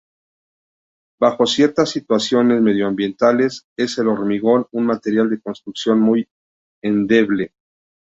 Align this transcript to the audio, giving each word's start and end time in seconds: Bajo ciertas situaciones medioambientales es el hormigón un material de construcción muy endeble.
Bajo 1.19 1.45
ciertas 1.45 1.91
situaciones 1.91 2.59
medioambientales 2.59 3.67
es 3.77 3.99
el 3.99 4.07
hormigón 4.07 4.65
un 4.71 4.87
material 4.87 5.29
de 5.29 5.39
construcción 5.39 5.99
muy 5.99 6.27
endeble. 6.81 7.53